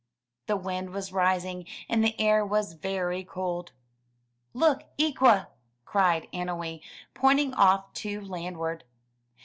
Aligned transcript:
The 0.47 0.57
wind 0.57 0.89
was 0.93 1.13
rising, 1.13 1.67
and 1.87 2.03
the 2.03 2.19
air 2.19 2.43
was 2.43 2.73
very 2.73 3.23
cold. 3.23 3.71
''Look, 4.55 4.81
Ikwa!'' 4.97 5.49
cried 5.85 6.27
Annowee 6.33 6.81
pointing 7.13 7.53
off 7.53 7.93
to 8.01 8.19
land 8.19 8.57
ward. 8.57 8.83